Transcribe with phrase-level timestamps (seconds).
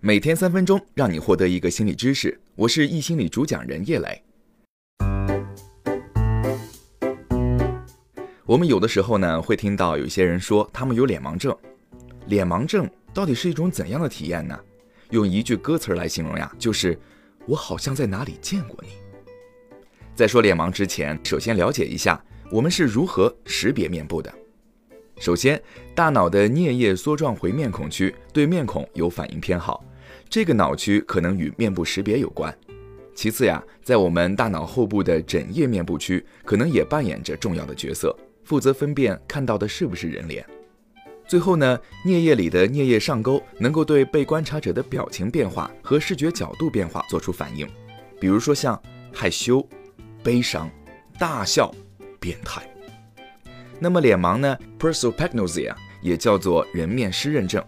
[0.00, 2.40] 每天三分钟，让你获得一个心理知识。
[2.54, 4.22] 我是易心理主讲人叶磊。
[8.46, 11.54] 我们有的时候呢，会听到有些人说他们有脸盲症。
[12.26, 14.58] 脸盲症到底是一种怎样的体验呢？
[15.10, 16.98] 用一句歌词来形容呀，就是
[17.44, 18.90] 我好像在哪里见过你。
[20.14, 24.32] 在说脸盲之前，首先了解一下我们是如何识别面部的。
[25.18, 25.60] 首先，
[25.94, 29.84] 大脑的颞叶梭状回面孔区对面孔有反应偏好。
[30.28, 32.56] 这个脑区可能与面部识别有关。
[33.14, 40.46] 其次呀，在我们大脑后部的枕叶面部区，可能也扮演着重要的角色，负责分辨看到的是不是人脸。
[41.26, 47.68] 最后呢，颞叶里的颞叶上沟能够对被观察者的表情变化和视觉角度变化做出反应，
[48.20, 48.80] 比如说像
[49.12, 49.66] 害羞、
[50.22, 50.70] 悲伤、
[51.18, 51.74] 大笑、
[52.20, 52.62] 变态。
[53.80, 57.64] 那么脸盲呢 p e r s o p a g n o s i a 也叫做人面失认症。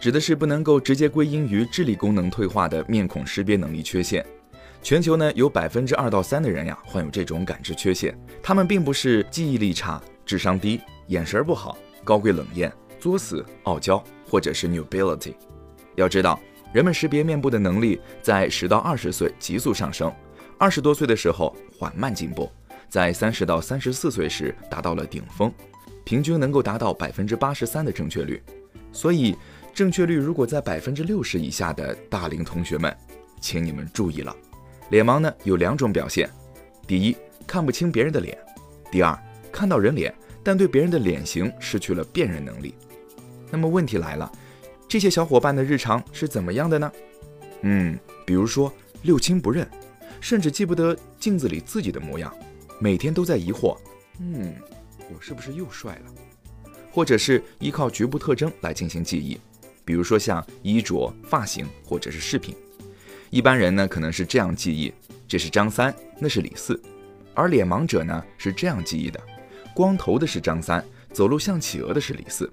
[0.00, 4.24] 指的是不能够直接归因于智力功能退化的面孔识别能力缺陷。
[4.82, 8.18] 全球呢有百分之二到三的人呀患有这种感知缺陷。
[8.42, 15.34] 他们并不是记忆力差、智商低、眼神不好、高贵冷艳、作死、傲娇，或者是 nobility。
[15.94, 16.40] 要知道，
[16.72, 20.12] 人们识别面部的能力在十到二十岁急速上升，
[20.58, 22.50] 二十多岁的时候缓慢进步，
[22.92, 25.50] 在三十到三十四岁时达到了顶峰，
[26.04, 28.42] 平均能够达到百分之八十三的正确率。
[28.92, 29.34] 所以。
[29.74, 32.94] 正确率如果在百分之六十以下的大龄同学们，
[33.40, 34.36] 请你们注意了。
[34.90, 36.28] 脸盲呢有两种表现：
[36.86, 38.36] 第一，看不清别人的脸；
[38.90, 39.18] 第二，
[39.50, 42.74] 看到人脸，但对别人的脸型失去了辨认能力。
[43.50, 44.30] 那么问题来了，
[44.86, 46.92] 这些小伙伴的日常是怎么样的呢？
[47.62, 48.70] 嗯，比如说
[49.04, 49.66] 六亲不认，
[50.20, 52.30] 甚至记不得镜子里自己的模样，
[52.82, 53.78] 每天都在疑惑：
[54.18, 54.52] 嗯，
[55.08, 56.72] 我是不是又帅了？
[56.90, 59.38] 或者是依靠局部特征来进行记忆。
[59.84, 62.56] 比如说像衣着、发型或者是饰品，
[63.30, 64.92] 一般人呢可能是这样记忆：
[65.28, 66.74] 这是张三，那是李四；
[67.34, 69.20] 而脸盲者呢是这样记忆的：
[69.76, 72.52] 光头的是张三，走路像企鹅的是李四。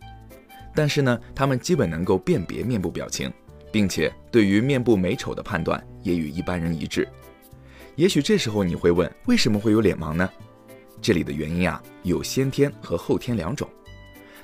[0.76, 3.34] 但是呢，他们基本能够辨别面部表情，
[3.72, 7.08] 并且对于面部美丑的判断也与一般人一致。
[7.96, 10.30] 也许这时候你会问：为什么会有脸盲呢？
[11.02, 13.68] 这里的原因啊有先天和后天两种。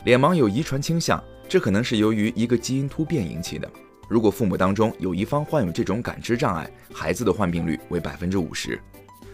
[0.04, 1.24] 脸盲有遗传倾向。
[1.48, 3.72] 这可能是由于一个基因突变引起的。
[4.10, 8.80] 如果父母当中有一方患有这种感知障碍，孩子的患病率为百分之五十。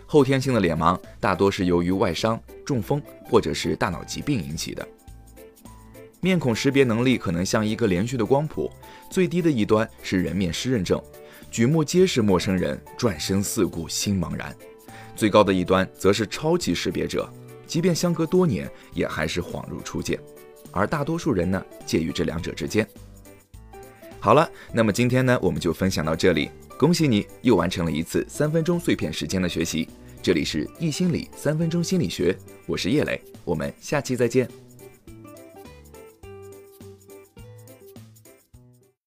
[0.06, 4.86] 后天性的脸盲大多是由于外伤、中风或者是大脑疾病引起的。
[6.20, 8.70] 面孔识别能力可能像一个连续的光谱，
[9.10, 11.02] 最低的一端是人面失认症，
[11.52, 14.50] 举目皆是陌生人，转身四顾心茫然；
[15.18, 17.30] 最高的一端则是超级识别者，
[17.68, 20.18] 即便相隔多年，也还是恍如初见。
[20.72, 22.88] 而大多数人呢，介于这两者之间。
[24.22, 26.50] 好了，那么今天呢，我们就分享到这里。
[26.78, 29.90] 恭喜你又完成了一次三分钟碎片时间的学习。
[30.22, 32.34] 这里是易心理三分钟心理学，
[32.66, 34.48] 我是叶磊，我们下期再见。